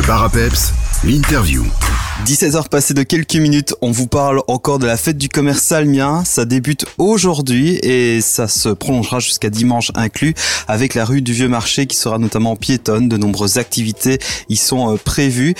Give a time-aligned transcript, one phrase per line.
[0.00, 0.30] Le bar
[1.04, 1.62] l'interview.
[2.26, 6.22] 17h passées de quelques minutes, on vous parle encore de la fête du commerce salmien.
[6.24, 10.34] Ça débute aujourd'hui et ça se prolongera jusqu'à dimanche inclus
[10.68, 13.08] avec la rue du Vieux Marché qui sera notamment piétonne.
[13.08, 14.18] De nombreuses activités
[14.48, 15.54] y sont euh, prévues.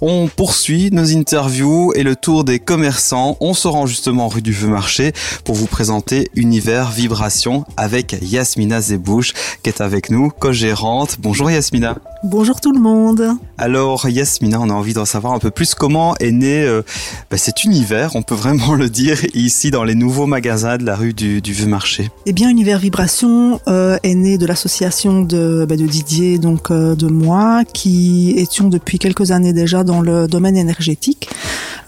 [0.00, 3.36] On poursuit nos interviews et le tour des commerçants.
[3.40, 5.12] On se rend justement rue du Vieux Marché
[5.44, 11.18] pour vous présenter Univers Vibration avec Yasmina Zebouche qui est avec nous, co-gérante.
[11.20, 11.96] Bonjour Yasmina.
[12.24, 13.36] Bonjour tout le monde.
[13.58, 16.82] Alors Yasmina, on a envie d'en savoir un peu plus comment est né euh,
[17.30, 20.96] bah, cet univers, on peut vraiment le dire, ici dans les nouveaux magasins de la
[20.96, 25.76] rue du, Vieux Marché Eh bien, Univers Vibration euh, est né de l'association de, bah,
[25.76, 31.28] Didier, donc euh, de moi, qui étions depuis quelques années déjà dans le domaine énergétique,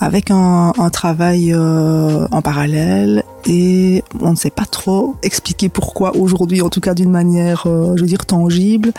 [0.00, 6.62] avec un, un travail en parallèle et on ne sait pas trop expliquer pourquoi aujourd'hui,
[6.62, 8.92] en tout cas d'une manière, je veux dire, tangible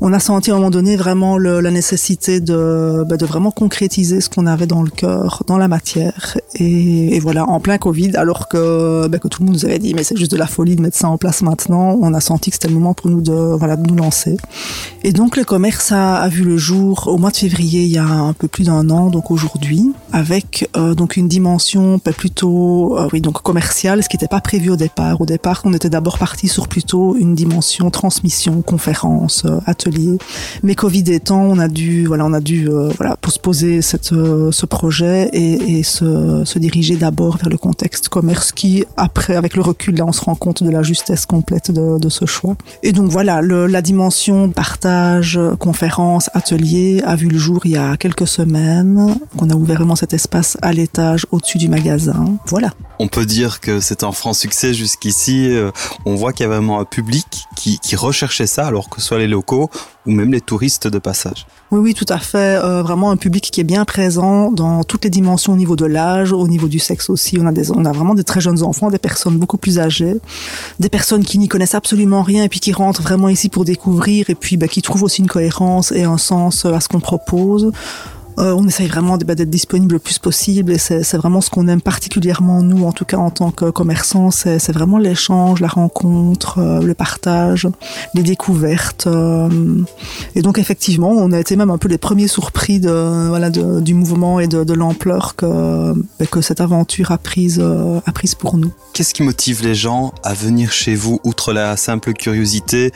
[0.00, 4.20] on a senti à un moment donné vraiment la nécessité de, bah, de vraiment concrétiser
[4.20, 6.36] ce qu'on avait dans le cœur, dans la matière.
[6.56, 9.94] Et, voilà, en plein Covid, alors que, bah, que tout le monde nous avait dit,
[9.94, 12.50] mais c'est juste de la folie de mettre ça en place maintenant, on a senti
[12.50, 14.36] que c'était le moment pour nous de, voilà, de nous lancer.
[15.04, 18.04] Et donc le commerce a, vu le jour au mois de février, il y a
[18.06, 23.08] un peu plus d'un an, donc aujourd'hui, avec euh, donc une dimension bah, plutôt euh,
[23.12, 23.42] oui, donc
[24.02, 25.20] ce qui n'était pas prévu au départ.
[25.20, 30.18] Au départ, on était d'abord parti sur plutôt une dimension transmission, conférence, euh, atelier
[30.62, 33.16] mais Covid étant, on a dû, voilà, on a dû, euh, voilà,
[33.82, 39.56] cette, euh, ce projet et, se, diriger d'abord vers le contexte commerce qui, après, avec
[39.56, 42.56] le recul, là, on se rend compte de la justesse complète de, ce choix.
[42.82, 47.96] Et donc voilà, la dimension partage, conférence, atelier a vu le jour il y a
[47.96, 49.16] quelques semaines.
[49.38, 52.36] On a ouvert vraiment cet espace à l'étage au-dessus du magasin.
[52.46, 52.70] Voilà.
[52.98, 55.48] On peut dire que c'est un franc succès jusqu'ici.
[55.50, 55.70] Euh,
[56.04, 59.18] on voit qu'il y a vraiment un public qui, recherchait ça, alors que ce soit
[59.18, 59.70] les locaux
[60.04, 61.46] ou même les touristes de passage.
[61.70, 62.58] Oui, oui, tout à fait.
[62.62, 65.86] Euh, vraiment un public qui est bien présent dans toutes les dimensions au niveau de
[65.86, 67.38] l'âge, au niveau du sexe aussi.
[67.40, 70.16] On a, des, on a vraiment des très jeunes enfants, des personnes beaucoup plus âgées,
[70.80, 74.28] des personnes qui n'y connaissent absolument rien et puis qui rentrent vraiment ici pour découvrir
[74.28, 77.72] et puis bah, qui trouvent aussi une cohérence et un sens à ce qu'on propose.
[78.38, 81.68] Euh, on essaye vraiment bah, d'être disponible le plus possible et c'est vraiment ce qu'on
[81.68, 86.58] aime particulièrement nous, en tout cas en tant que commerçants, c'est vraiment l'échange, la rencontre,
[86.58, 87.68] euh, le partage,
[88.14, 89.06] les découvertes.
[89.06, 89.48] Euh.
[90.34, 94.48] et donc effectivement, on a été même un peu les premiers surpris du mouvement et
[94.48, 98.72] de, l'ampleur que, bah, que cette aventure a prise, a prise pour nous.
[98.92, 102.92] Qu'est-ce qui motive les gens à venir chez vous, outre la simple curiosité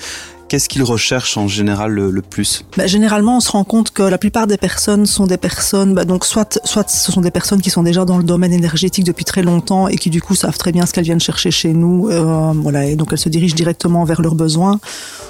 [0.49, 2.65] Qu'est-ce qu'ils recherchent en général le, plus?
[2.77, 6.07] Bah, Généralement, on se rend compte que la plupart des personnes sont des personnes, bah,
[6.07, 9.27] donc soit, soit ce sont des personnes qui sont déjà dans le domaine énergétique depuis
[9.27, 12.09] très longtemps et qui du coup savent très bien ce qu'elles viennent chercher chez nous,
[12.09, 14.81] euh, voilà, et donc elles se dirigent directement vers leurs besoins.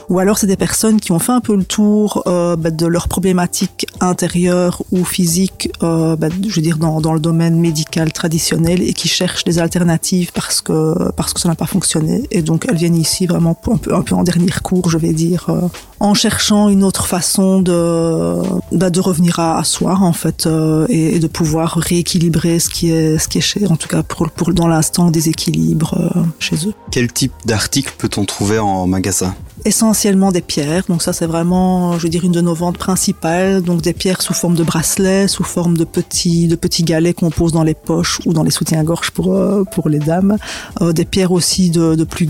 [0.08, 2.86] Ou alors c'est des personnes qui ont fait un peu le tour euh, bah, de
[2.86, 8.80] leurs problématiques intérieures ou physiques, euh, je veux dire dans, dans, le domaine médical traditionnel
[8.82, 12.22] et qui cherchent des alternatives parce que parce que ça n'a pas fonctionné.
[12.30, 15.07] Et donc elles viennent ici vraiment un peu, un peu en dernier cours, je vais
[15.12, 15.68] dire, euh,
[16.00, 18.36] en cherchant une autre façon de
[18.72, 23.18] bah, de revenir à, soi en fait euh, et, de pouvoir rééquilibrer ce qui est
[23.18, 26.74] ce qui est en tout cas pour, dans l'instant des équilibres euh, chez eux.
[26.90, 29.34] Quel type d'article peut-on trouver en magasin?
[29.68, 30.84] Essentiellement des pierres.
[30.88, 33.62] Donc ça, c'est vraiment, je veux dire, une de nos ventes principales.
[33.62, 37.30] Donc des pierres sous forme de bracelets, sous forme de petits, de petits galets qu'on
[37.30, 40.38] pose dans les poches ou dans les soutiens-gorge pour euh, pour les dames.
[40.80, 42.28] Euh, des pierres aussi de, plus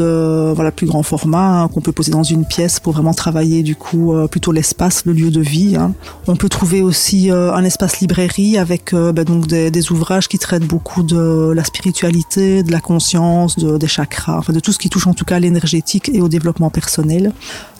[0.00, 3.62] euh, voilà, plus grand format hein, qu'on peut poser dans une pièce pour vraiment travailler
[3.62, 5.76] du coup plutôt l'espace, le lieu de vie.
[5.76, 5.92] Hein.
[6.26, 11.02] On peut trouver aussi un espace librairie avec bah, donc des, ouvrages qui traitent beaucoup
[11.02, 15.06] de la spiritualité, de la conscience, de, des chakras, enfin de tout ce qui touche
[15.06, 17.32] en tout cas à l'énergétique et au développement personnel,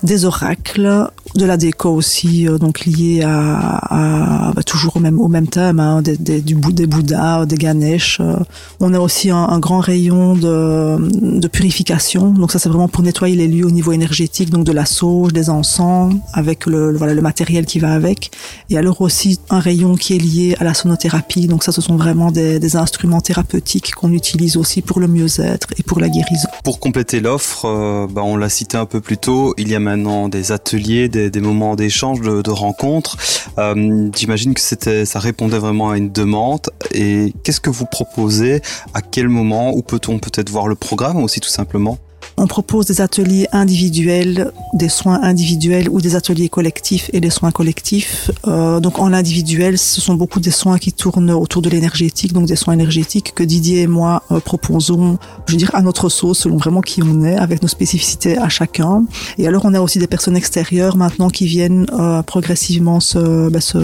[0.02, 5.28] des oracles, de la déco aussi, euh, donc liée à, bah, toujours au même, au
[5.28, 8.18] même thème, hein, des, du, des Bouddhas, des Ganesh.
[8.20, 8.36] Euh.
[8.80, 13.48] On a aussi un, grand rayon de, purification, donc ça c'est vraiment pour nettoyer les
[13.48, 17.66] lieux au niveau énergétique, donc de la sauge, des encens, avec le, voilà, le matériel
[17.66, 18.30] qui va avec.
[18.70, 21.97] Et alors aussi un rayon qui est lié à la sonothérapie, donc ça ce sont
[21.97, 26.48] vraiment des, des instruments thérapeutiques qu'on utilise aussi pour le mieux-être et pour la guérison.
[26.65, 29.80] Pour compléter l'offre, euh, bah, on l'a cité un peu plus tôt, il y a
[29.80, 33.16] maintenant des ateliers, des, moments d'échange, de, rencontres.
[33.58, 36.70] Euh, j'imagine que c'était, ça répondait vraiment à une demande.
[36.92, 38.60] Et qu'est-ce que vous proposez?
[38.94, 39.72] À quel moment?
[39.74, 41.98] Où peut-on peut-être voir le programme aussi tout simplement?
[42.42, 47.51] On propose des ateliers individuels, des soins individuels ou des ateliers collectifs et des soins
[47.51, 48.31] collectifs.
[48.47, 52.47] Euh, donc en individuel, ce sont beaucoup des soins qui tournent autour de l'énergétique, donc
[52.47, 56.39] des soins énergétiques que Didier et moi euh, proposons, je veux dire à notre sauce,
[56.39, 59.04] selon vraiment qui on est, avec nos spécificités à chacun.
[59.37, 63.60] Et alors on a aussi des personnes extérieures maintenant qui viennent euh, progressivement se, bah,
[63.60, 63.78] se,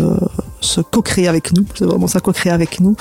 [0.61, 1.64] se co-créer avec nous.
[1.75, 2.97] C'est vraiment ça, co-créer avec nous.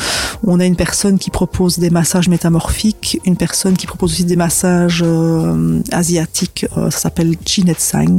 [0.46, 4.36] On a une personne qui propose des massages métamorphiques, une personne qui propose aussi des
[4.36, 6.66] massages euh, asiatiques.
[6.78, 7.36] Euh, ça s'appelle
[7.78, 8.18] Sang.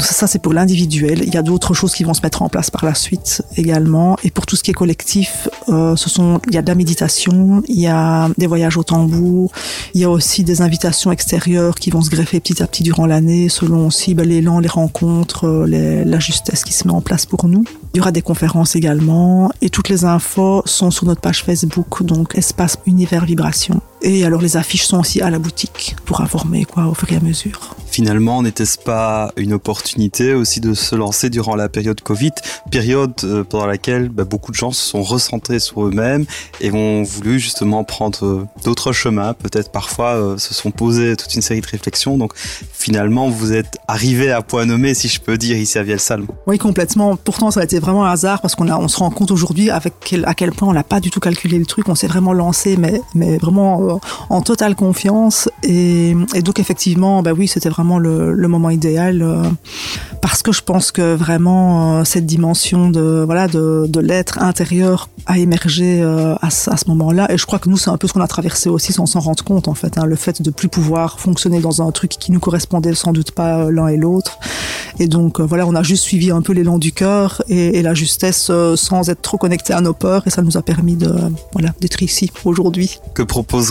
[0.00, 1.22] Ça, c'est pour l'individuel.
[1.24, 4.16] Il y a d'autres choses qui vont se mettre en place par la suite également.
[4.24, 6.74] Et pour tout ce qui est collectif, euh, ce sont, il y a de la
[6.74, 9.52] méditation, il y a des voyages au tambour,
[9.94, 13.06] il y a aussi des invitations extérieures qui vont se greffer petit à petit durant
[13.06, 17.26] l'année, selon aussi ben, l'élan, les rencontres, euh, la justesse qui se met en place
[17.26, 17.64] pour nous.
[17.94, 22.02] Il y aura des conférences également et toutes les infos sont sur notre page Facebook,
[22.04, 23.80] donc espace univers vibration.
[24.02, 27.16] Et alors les affiches sont aussi à la boutique pour informer quoi au fur et
[27.16, 27.76] à mesure.
[27.90, 32.30] Finalement, n'était-ce pas une opportunité aussi de se lancer durant la période Covid,
[32.70, 36.24] période euh, pendant laquelle bah, beaucoup de gens se sont recentrés sur eux-mêmes
[36.60, 41.34] et ont voulu justement prendre euh, d'autres chemins, peut-être parfois euh, se sont posés toute
[41.34, 42.16] une série de réflexions.
[42.16, 42.32] Donc
[42.72, 46.26] finalement, vous êtes arrivé à point nommé, si je peux dire, ici à Vielsalm.
[46.46, 47.16] Oui, complètement.
[47.16, 49.94] Pourtant, ça a été vraiment un hasard parce qu'on on se rend compte aujourd'hui avec
[50.00, 51.88] quel, à quel point on n'a pas du tout calculé le truc.
[51.88, 53.89] On s'est vraiment lancé, mais, mais vraiment
[54.28, 55.48] en totale confiance.
[55.62, 56.14] Et,
[56.44, 59.44] donc effectivement, bah oui, c'était vraiment le, moment idéal euh,
[60.20, 65.38] parce que je pense que vraiment euh, cette dimension de voilà de, l'être intérieur a
[65.38, 68.20] émergé euh, à, ce moment-là et je crois que nous c'est un peu ce qu'on
[68.20, 71.20] a traversé aussi sans s'en rendre compte en fait hein, le fait de plus pouvoir
[71.20, 74.38] fonctionner dans un truc qui nous correspondait sans doute pas l'un et l'autre
[74.98, 78.50] et donc voilà on a juste suivi un peu l'élan du cœur et, la justesse
[78.74, 81.14] sans être trop connecté à nos peurs et ça nous a permis de
[81.52, 82.98] voilà d'être ici aujourd'hui.
[83.14, 83.22] Que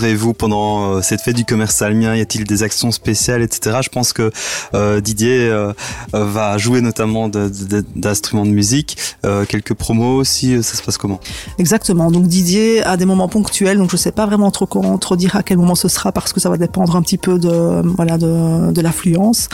[0.09, 3.77] proposerez-vous pendant cette fête du commerce salmien Y a-t-il des actions spéciales etc.
[3.83, 4.31] Je pense que
[4.73, 5.73] euh, Didier euh,
[6.13, 8.97] va jouer notamment d'instruments de, musique.
[9.25, 11.19] Euh, quelques promos aussi, ça se passe comment?
[11.57, 12.11] Exactement.
[12.11, 14.67] Donc Didier a des moments ponctuels, donc je sais pas vraiment trop,
[14.97, 17.37] trop dire à quel moment ce sera parce que ça va dépendre un petit peu
[17.39, 19.49] de voilà de, l'affluence.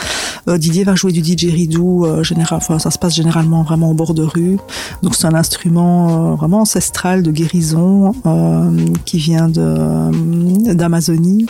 [0.48, 4.14] Euh, Didier va jouer du didgeridoo euh, général, ça se passe généralement vraiment au bord
[4.14, 4.58] de rue.
[5.02, 8.14] Donc c'est un instrument euh, vraiment ancestral de guérison
[9.04, 10.10] qui vient de
[10.74, 11.46] d'Amazonie.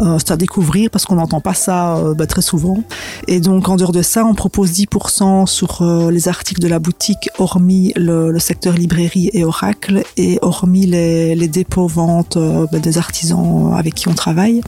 [0.00, 2.82] Euh, c'est à découvrir parce qu'on n'entend pas ça euh, bah, très souvent.
[3.28, 6.78] Et donc en dehors de ça, on propose 10% sur euh, les articles de la
[6.78, 12.78] boutique, hormis le, secteur librairie et oracle, et hormis les, les dépôts ventes euh, bah,
[12.78, 14.62] des artisans avec qui on travaille.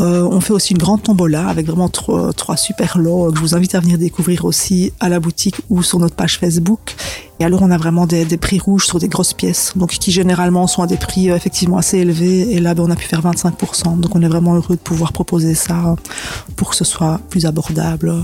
[0.00, 3.54] Euh, on fait aussi une grande tombola avec vraiment trois, super lots que je vous
[3.54, 6.96] invite à venir découvrir aussi à la boutique ou sur notre page Facebook.
[7.40, 10.10] Et alors on a vraiment des, des prix rouges sur des grosses pièces, donc qui
[10.10, 12.52] généralement sont à des prix euh, effectivement assez élevés.
[12.52, 14.00] Et là, ben, on a pu faire 25%.
[14.00, 15.96] Donc on est vraiment heureux de pouvoir proposer ça
[16.56, 18.14] pour que ce soit plus abordable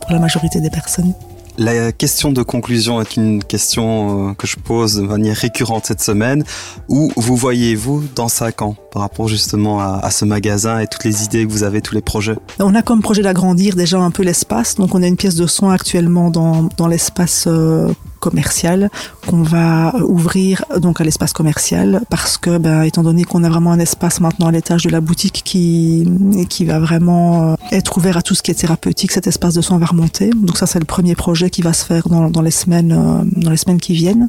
[0.00, 1.12] pour la majorité des personnes.
[1.60, 6.00] La question de conclusion est une question euh, que je pose de manière récurrente cette
[6.00, 6.44] semaine.
[6.88, 11.24] Où vous voyez-vous dans 5 ans par rapport justement à, ce magasin et toutes les
[11.24, 12.36] idées que vous avez, tous les projets?
[12.60, 14.76] On a comme projet d'agrandir déjà un peu l'espace.
[14.76, 17.92] Donc on a une pièce de soins actuellement dans, dans l'espace euh,
[18.30, 18.90] commercial
[19.26, 23.72] qu'on va ouvrir donc à l'espace commercial parce que ben, étant donné qu'on a vraiment
[23.72, 26.06] un espace maintenant à l'étage de la boutique qui
[26.48, 29.78] qui va vraiment être ouvert à tout ce qui est thérapeutique cet espace de soins
[29.78, 30.30] va remonter.
[30.30, 32.92] Donc ça c'est le premier projet qui va se faire dans, les semaines
[33.36, 34.28] dans les semaines qui viennent.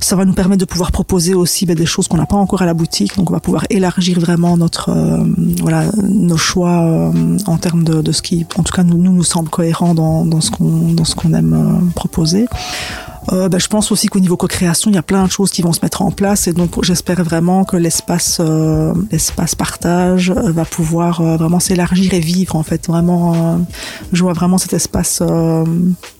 [0.00, 2.62] Ça va nous permettre de pouvoir proposer aussi ben, des choses qu'on n'a pas encore
[2.62, 3.16] à la boutique.
[3.16, 5.24] Donc on va pouvoir élargir vraiment notre euh,
[5.60, 9.48] voilà nos choix euh, en termes de, ce qui en tout cas nous nous, semble
[9.48, 12.46] cohérent dans, dans ce qu'on dans ce qu'on aime euh, proposer
[13.32, 15.62] Euh, ben, je pense aussi qu'au niveau co-création, il y a plein de choses qui
[15.62, 20.52] vont se mettre en place et donc j'espère vraiment que l'espace euh, l'espace partage euh,
[20.52, 22.86] va pouvoir vraiment s'élargir et vivre en fait.
[22.88, 23.60] Vraiment
[24.12, 25.22] je vois vraiment cet espace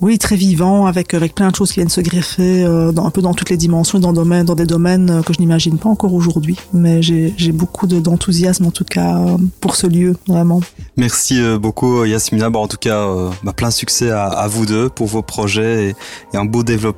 [0.01, 3.23] oui très vivant avec avec plein de choses qui viennent se greffer dans un peu
[3.23, 6.57] dans toutes les dimensions dans dans des domaines que je n'imagine pas encore aujourd'hui.
[6.73, 9.19] Mais j'ai beaucoup d'enthousiasme de, en tout cas
[9.61, 10.61] pour ce lieu vraiment.
[10.97, 12.51] Merci beaucoup Yasmina.
[12.51, 13.07] Bon, en tout cas
[13.43, 15.95] bah, plein succès à, vous deux pour vos projets et,
[16.35, 16.98] et un beau développement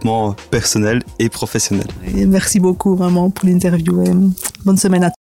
[0.50, 1.87] personnel et professionnel.
[2.26, 4.02] Merci beaucoup vraiment pour l'interview.
[4.64, 5.16] Bonne semaine à tous.